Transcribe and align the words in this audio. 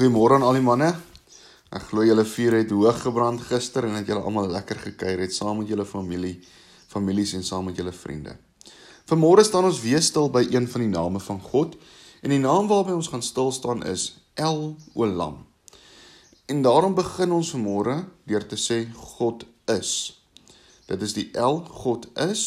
Goeiemôre 0.00 0.38
aan 0.38 0.46
al 0.48 0.56
die 0.56 0.64
manne. 0.64 0.86
Ek 1.76 1.82
glo 1.90 2.00
julle 2.08 2.22
vuur 2.24 2.54
het 2.56 2.70
hoog 2.72 3.02
gebrand 3.04 3.42
gister 3.44 3.84
en 3.84 3.98
dat 3.98 4.06
julle 4.08 4.22
almal 4.24 4.46
lekker 4.48 4.78
gekuier 4.80 5.20
het 5.20 5.34
saam 5.36 5.58
met 5.60 5.68
julle 5.68 5.84
familie, 5.84 6.38
families 6.88 7.34
en 7.36 7.42
saam 7.44 7.66
met 7.68 7.76
julle 7.76 7.92
vriende. 7.92 8.32
Vanmôre 9.10 9.42
staan 9.44 9.66
ons 9.68 9.82
weer 9.84 10.00
stil 10.00 10.30
by 10.32 10.40
een 10.46 10.64
van 10.72 10.86
die 10.86 10.88
name 10.88 11.20
van 11.20 11.42
God 11.44 11.74
en 12.24 12.32
die 12.32 12.40
naam 12.40 12.70
waarby 12.70 12.94
ons 12.96 13.10
gaan 13.12 13.20
stil 13.20 13.52
staan 13.52 13.84
is 13.90 14.06
El 14.40 14.78
Olam. 14.96 15.42
En 16.48 16.62
daarom 16.64 16.96
begin 16.96 17.34
ons 17.36 17.50
vanmôre 17.52 17.98
deur 18.24 18.46
te 18.48 18.56
sê 18.56 18.78
God 19.18 19.44
is. 19.68 20.22
Dit 20.88 21.04
is 21.04 21.12
die 21.18 21.26
El 21.36 21.60
God 21.82 22.08
is. 22.24 22.46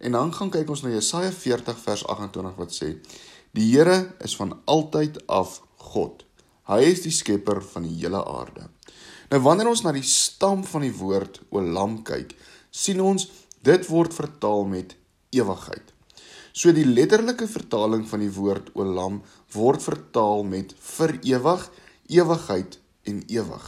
En 0.00 0.16
dan 0.16 0.32
gaan 0.32 0.54
kyk 0.56 0.72
ons 0.72 0.86
na 0.86 0.94
Jesaja 0.96 1.36
40 1.36 1.84
vers 1.84 2.06
28 2.16 2.56
wat 2.56 2.72
sê: 2.72 2.94
Die 3.52 3.68
Here 3.74 4.06
is 4.24 4.38
van 4.40 4.56
altyd 4.64 5.20
af 5.28 5.60
God. 5.92 6.24
Hy 6.68 6.82
is 6.84 7.00
die 7.00 7.14
skepper 7.14 7.62
van 7.64 7.86
die 7.88 7.94
hele 8.02 8.20
aarde. 8.28 8.66
Nou 9.32 9.40
wanneer 9.44 9.70
ons 9.70 9.80
na 9.84 9.92
die 9.96 10.04
stam 10.04 10.60
van 10.68 10.84
die 10.84 10.92
woord 10.92 11.40
Olam 11.48 12.02
kyk, 12.04 12.34
sien 12.68 13.00
ons 13.00 13.24
dit 13.64 13.88
word 13.88 14.12
vertaal 14.12 14.66
met 14.68 14.92
ewigheid. 15.32 15.94
So 16.52 16.72
die 16.76 16.84
letterlike 16.84 17.48
vertaling 17.48 18.04
van 18.10 18.20
die 18.20 18.32
woord 18.36 18.68
Olam 18.76 19.22
word 19.54 19.84
vertaal 19.84 20.44
met 20.44 20.74
vir 20.96 21.16
ewig, 21.24 21.64
ewigheid 22.12 22.76
en 23.08 23.22
ewig. 23.32 23.66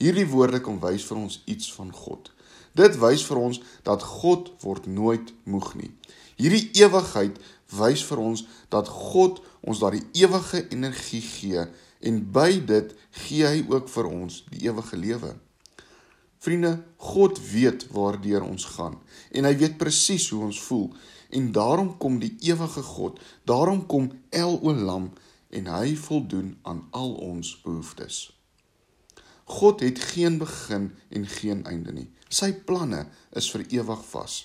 Hierdie 0.00 0.28
woorde 0.32 0.62
kom 0.64 0.80
wys 0.80 1.04
vir 1.08 1.20
ons 1.20 1.40
iets 1.44 1.68
van 1.76 1.92
God. 1.92 2.30
Dit 2.76 2.96
wys 3.00 3.24
vir 3.28 3.40
ons 3.40 3.60
dat 3.84 4.04
God 4.04 4.54
word 4.64 4.88
nooit 4.88 5.32
moeg 5.44 5.74
nie. 5.76 5.92
Hierdie 6.40 6.68
ewigheid 6.80 7.36
wys 7.76 8.04
vir 8.08 8.20
ons 8.24 8.44
dat 8.72 8.88
God 8.92 9.42
ons 9.64 9.80
daardie 9.84 10.04
ewige 10.16 10.64
energie 10.72 11.24
gee 11.24 11.64
en 12.06 12.22
by 12.32 12.60
dit 12.68 12.94
gee 13.24 13.48
hy 13.48 13.64
ook 13.72 13.90
vir 13.90 14.08
ons 14.08 14.38
die 14.52 14.66
ewige 14.68 14.98
lewe. 15.00 15.34
Vriende, 16.38 16.76
God 17.02 17.40
weet 17.50 17.88
waardeur 17.94 18.44
ons 18.46 18.68
gaan 18.76 19.00
en 19.34 19.48
hy 19.48 19.54
weet 19.58 19.78
presies 19.80 20.28
hoe 20.30 20.44
ons 20.46 20.60
voel 20.68 20.90
en 21.34 21.50
daarom 21.52 21.96
kom 21.98 22.20
die 22.22 22.36
ewige 22.46 22.84
God, 22.86 23.18
daarom 23.50 23.82
kom 23.90 24.12
El 24.30 24.60
Olam 24.62 25.10
en 25.50 25.70
hy 25.72 25.96
voldoen 25.98 26.54
aan 26.62 26.84
al 26.94 27.14
ons 27.26 27.56
behoeftes. 27.64 28.28
God 29.46 29.80
het 29.80 29.98
geen 30.12 30.38
begin 30.38 30.90
en 31.08 31.26
geen 31.26 31.62
einde 31.70 31.92
nie. 31.94 32.08
Sy 32.28 32.50
planne 32.66 33.04
is 33.38 33.50
vir 33.54 33.62
ewig 33.78 34.02
vas. 34.10 34.40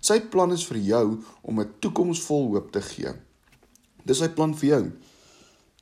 Sy 0.00 0.20
plan 0.32 0.52
is 0.54 0.64
vir 0.68 0.78
jou 0.80 1.06
om 1.42 1.60
'n 1.60 1.74
toekoms 1.80 2.20
vol 2.28 2.48
hoop 2.52 2.72
te 2.72 2.80
gee. 2.80 3.12
Dis 4.04 4.18
sy 4.18 4.28
plan 4.28 4.54
vir 4.54 4.68
jou. 4.68 4.84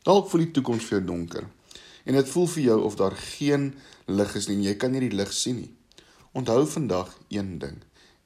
Dalk 0.05 0.27
voel 0.29 0.43
die 0.45 0.53
toekoms 0.53 0.85
vir 0.85 0.99
jou 0.99 1.05
donker. 1.09 1.45
En 2.05 2.17
dit 2.19 2.29
voel 2.29 2.49
vir 2.55 2.63
jou 2.67 2.81
of 2.85 2.97
daar 3.01 3.15
geen 3.17 3.71
lig 4.05 4.35
is 4.37 4.51
nie 4.51 4.59
en 4.59 4.67
jy 4.67 4.75
kan 4.77 4.93
nie 4.93 5.01
die 5.07 5.17
lig 5.17 5.33
sien 5.33 5.63
nie. 5.63 5.71
Onthou 6.37 6.67
vandag 6.69 7.15
een 7.33 7.55
ding. 7.63 7.79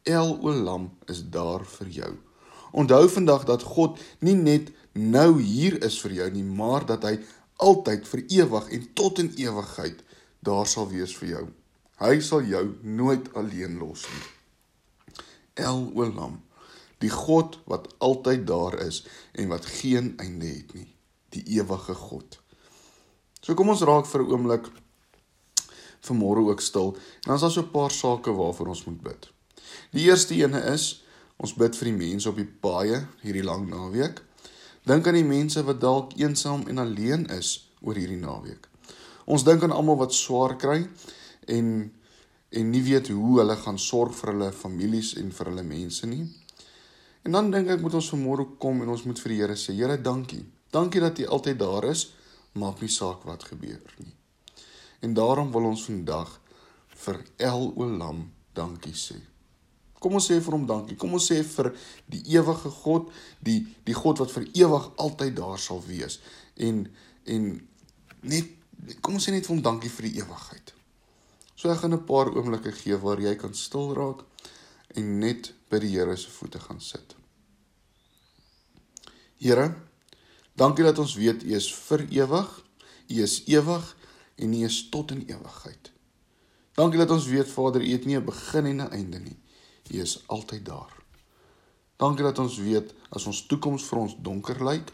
El 0.02 0.34
Olam 0.42 0.88
is 1.06 1.22
daar 1.30 1.62
vir 1.78 1.92
jou. 2.00 2.10
Onthou 2.72 3.04
vandag 3.14 3.46
dat 3.46 3.62
God 3.62 4.02
nie 4.26 4.34
net 4.34 4.72
nou 4.92 5.38
hier 5.38 5.78
is 5.86 6.00
vir 6.02 6.16
jou 6.18 6.28
nie, 6.34 6.42
maar 6.42 6.86
dat 6.88 7.06
hy 7.06 7.14
altyd 7.62 8.10
vir 8.10 8.24
ewig 8.40 8.74
en 8.74 8.90
tot 8.98 9.22
in 9.22 9.30
ewigheid 9.38 10.02
daar 10.42 10.66
sal 10.66 10.90
wees 10.90 11.14
vir 11.20 11.30
jou. 11.36 11.46
Hy 12.02 12.18
sal 12.26 12.42
jou 12.50 12.64
nooit 12.82 13.30
alleen 13.38 13.78
los 13.78 14.02
nie. 14.10 14.26
El 15.54 15.86
Olam, 15.94 16.40
die 16.98 17.14
God 17.14 17.60
wat 17.70 17.86
altyd 18.02 18.46
daar 18.50 18.80
is 18.82 19.04
en 19.38 19.50
wat 19.54 19.66
geen 19.78 20.16
einde 20.18 20.50
het 20.50 20.74
nie 20.74 20.88
die 21.34 21.44
ewige 21.58 21.94
God. 21.94 22.38
So 23.40 23.54
kom 23.54 23.70
ons 23.72 23.84
raak 23.86 24.06
vir 24.06 24.22
'n 24.22 24.30
oomblik 24.32 24.70
vanmôre 26.08 26.42
ook 26.48 26.60
stil. 26.60 26.94
En 26.94 27.26
dan 27.26 27.34
is 27.34 27.40
daar 27.40 27.50
so 27.50 27.62
'n 27.62 27.70
paar 27.70 27.90
sake 27.90 28.30
waarvoor 28.30 28.66
ons 28.66 28.84
moet 28.84 29.02
bid. 29.02 29.28
Die 29.90 30.04
eerste 30.04 30.34
ene 30.34 30.60
is 30.72 31.05
ons 31.36 31.55
bid 31.55 31.77
vir 31.77 31.84
die 31.84 32.08
mense 32.08 32.28
op 32.28 32.36
die 32.36 32.52
paaie 32.61 33.06
hierdie 33.22 33.44
lang 33.44 33.68
naweek. 33.68 34.22
Dink 34.84 35.06
aan 35.06 35.14
die 35.14 35.24
mense 35.24 35.64
wat 35.64 35.80
dalk 35.80 36.12
eensaam 36.17 36.67
en 36.68 36.78
alleen 36.78 37.27
is 37.27 37.70
oor 37.80 37.94
hierdie 37.94 38.20
naweek. 38.20 38.68
Ons 39.24 39.44
dink 39.44 39.62
aan 39.62 39.72
almal 39.72 39.96
wat 39.96 40.14
swaar 40.14 40.56
kry 40.56 40.88
en 41.46 41.92
en 42.50 42.70
nie 42.70 42.83
weet 42.83 43.08
hoe 43.08 43.38
hulle 43.38 43.56
gaan 43.56 43.78
sorg 43.78 44.14
vir 44.14 44.33
hulle 44.33 44.52
families 44.52 45.14
en 45.14 45.33
vir 45.33 45.46
hulle 45.46 45.62
mense 45.62 46.06
nie. 46.06 46.24
En 47.22 47.33
dan 47.33 47.50
dink 47.50 47.68
ek 47.68 47.80
moet 47.80 47.94
ons 47.94 48.11
vanmôre 48.11 48.46
kom 48.58 48.83
en 48.83 48.88
ons 48.88 49.05
moet 49.05 49.18
vir 49.20 49.28
die 49.28 49.40
Here 49.40 49.56
sê, 49.56 49.74
Here, 49.74 50.02
dankie 50.02 50.46
Dankie 50.70 51.01
dat 51.01 51.18
U 51.18 51.27
altyd 51.27 51.58
daar 51.58 51.84
is, 51.84 52.12
maak 52.52 52.80
nie 52.80 52.90
saak 52.92 53.24
wat 53.24 53.45
gebeur 53.45 53.95
nie. 53.98 54.14
En 55.01 55.14
daarom 55.14 55.52
wil 55.52 55.70
ons 55.70 55.84
vandag 55.84 56.40
vir 57.05 57.20
El 57.36 57.73
Olam 57.77 58.24
dankie 58.52 58.95
sê. 58.95 59.18
Kom 59.98 60.14
ons 60.14 60.29
sê 60.30 60.39
vir 60.42 60.55
hom 60.55 60.67
dankie. 60.67 60.96
Kom 60.98 61.14
ons 61.18 61.27
sê 61.30 61.40
vir 61.42 61.73
die 62.11 62.20
ewige 62.36 62.70
God, 62.83 63.11
die 63.42 63.61
die 63.86 63.96
God 63.96 64.23
wat 64.23 64.34
vir 64.34 64.46
ewig 64.55 64.90
altyd 65.02 65.36
daar 65.39 65.58
sal 65.62 65.83
wees. 65.86 66.20
En 66.56 66.85
en 67.27 67.48
net 68.23 68.98
kom 69.02 69.18
ons 69.18 69.27
sê 69.27 69.35
net 69.35 69.46
vir 69.46 69.56
hom 69.56 69.64
dankie 69.64 69.90
vir 69.90 70.08
die 70.08 70.20
ewigheid. 70.23 70.74
So 71.58 71.70
ek 71.70 71.83
gaan 71.83 71.95
'n 71.95 72.06
paar 72.06 72.30
oomblikke 72.30 72.73
gee 72.73 72.96
waar 72.96 73.20
jy 73.20 73.35
kan 73.35 73.55
stil 73.55 73.95
raak 73.95 74.23
en 74.95 75.18
net 75.18 75.52
by 75.70 75.79
die 75.79 75.90
Here 75.90 76.17
se 76.17 76.30
voete 76.30 76.58
gaan 76.58 76.80
sit. 76.80 77.14
Here, 79.39 79.74
Dankie 80.58 80.85
dat 80.85 80.98
ons 80.98 81.14
weet 81.14 81.45
U 81.46 81.55
is 81.55 81.69
vir 81.86 82.02
ewig, 82.11 82.48
U 83.08 83.23
is 83.23 83.42
ewig 83.46 83.96
en 84.35 84.55
U 84.55 84.64
is 84.67 84.89
tot 84.91 85.13
in 85.14 85.23
ewigheid. 85.29 85.92
Dankie 86.74 86.98
dat 86.98 87.11
ons 87.14 87.27
weet 87.30 87.51
Vader, 87.51 87.83
U 87.83 87.92
het 87.92 88.07
nie 88.07 88.17
'n 88.19 88.24
begin 88.24 88.67
en 88.67 88.80
'n 88.83 88.91
einde 88.91 89.18
nie. 89.18 89.39
U 89.91 90.01
is 90.01 90.23
altyd 90.27 90.64
daar. 90.64 90.92
Dankie 91.97 92.24
dat 92.24 92.39
ons 92.39 92.58
weet 92.58 92.95
as 93.08 93.27
ons 93.27 93.47
toekoms 93.47 93.85
vir 93.85 93.98
ons 93.98 94.17
donker 94.18 94.64
lyk, 94.64 94.92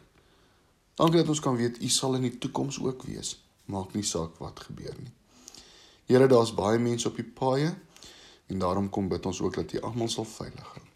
dankie 0.95 1.19
dat 1.19 1.29
ons 1.29 1.41
kan 1.41 1.57
weet 1.57 1.83
U 1.83 1.89
sal 1.89 2.15
in 2.15 2.23
die 2.23 2.39
toekoms 2.39 2.81
ook 2.81 3.03
wees. 3.03 3.45
Maak 3.65 3.95
nie 3.95 4.03
saak 4.03 4.37
wat 4.39 4.61
gebeur 4.61 4.95
nie. 5.01 5.13
Here, 6.05 6.27
daar's 6.27 6.55
baie 6.55 6.79
mense 6.79 7.09
op 7.09 7.17
die 7.17 7.33
paaie 7.41 7.75
en 8.47 8.59
daarom 8.59 8.91
kom 8.91 9.09
bid 9.09 9.27
ons 9.27 9.41
ook 9.41 9.55
dat 9.55 9.73
U 9.73 9.81
almal 9.81 10.09
sal 10.09 10.25
veilig 10.25 10.69
hou. 10.75 10.87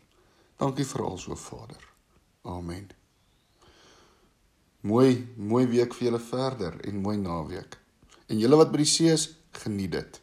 Dankie 0.56 0.84
vir 0.84 1.04
al 1.04 1.18
so 1.18 1.34
Vader. 1.34 1.92
Amen. 2.42 2.97
Mooi, 4.86 5.26
mooi 5.34 5.66
week 5.66 5.94
vir 5.98 6.06
julle 6.06 6.20
verder 6.22 6.76
en 6.86 7.00
mooi 7.02 7.16
naweek. 7.18 7.72
En 8.30 8.38
julle 8.38 8.58
wat 8.60 8.70
by 8.70 8.78
die 8.78 8.86
see 8.86 9.10
is, 9.10 9.24
geniet 9.58 9.90
dit. 9.96 10.20